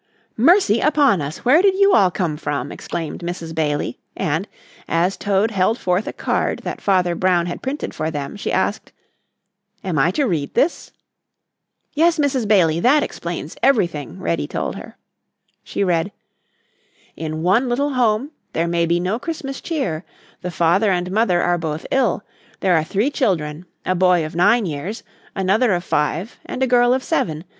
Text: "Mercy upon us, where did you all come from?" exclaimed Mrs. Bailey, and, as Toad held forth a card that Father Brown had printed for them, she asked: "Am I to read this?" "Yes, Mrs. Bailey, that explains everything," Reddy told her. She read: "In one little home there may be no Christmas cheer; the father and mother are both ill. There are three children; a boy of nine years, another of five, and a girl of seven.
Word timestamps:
"Mercy 0.37 0.79
upon 0.79 1.21
us, 1.21 1.45
where 1.45 1.61
did 1.61 1.75
you 1.75 1.93
all 1.93 2.09
come 2.09 2.35
from?" 2.35 2.71
exclaimed 2.71 3.19
Mrs. 3.19 3.53
Bailey, 3.53 3.99
and, 4.17 4.47
as 4.87 5.15
Toad 5.15 5.51
held 5.51 5.77
forth 5.77 6.07
a 6.07 6.11
card 6.13 6.61
that 6.63 6.81
Father 6.81 7.13
Brown 7.13 7.45
had 7.45 7.61
printed 7.61 7.93
for 7.93 8.09
them, 8.09 8.35
she 8.35 8.51
asked: 8.51 8.93
"Am 9.83 9.99
I 9.99 10.09
to 10.09 10.25
read 10.25 10.55
this?" 10.55 10.91
"Yes, 11.93 12.17
Mrs. 12.17 12.47
Bailey, 12.47 12.79
that 12.79 13.03
explains 13.03 13.55
everything," 13.61 14.17
Reddy 14.19 14.47
told 14.47 14.75
her. 14.75 14.97
She 15.63 15.83
read: 15.83 16.11
"In 17.15 17.43
one 17.43 17.69
little 17.69 17.93
home 17.93 18.31
there 18.53 18.67
may 18.67 18.87
be 18.87 18.99
no 18.99 19.19
Christmas 19.19 19.61
cheer; 19.61 20.03
the 20.41 20.49
father 20.49 20.89
and 20.89 21.11
mother 21.11 21.43
are 21.43 21.59
both 21.59 21.85
ill. 21.91 22.23
There 22.61 22.73
are 22.75 22.83
three 22.83 23.11
children; 23.11 23.67
a 23.85 23.93
boy 23.93 24.25
of 24.25 24.35
nine 24.35 24.65
years, 24.65 25.03
another 25.35 25.73
of 25.75 25.83
five, 25.83 26.39
and 26.43 26.63
a 26.63 26.65
girl 26.65 26.91
of 26.91 27.03
seven. 27.03 27.43